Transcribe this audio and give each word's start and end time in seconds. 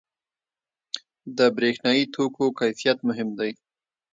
•د 1.37 1.39
برېښنايي 1.55 2.03
توکو 2.13 2.45
کیفیت 2.59 2.97
مهم 3.07 3.29
دی. 3.39 3.51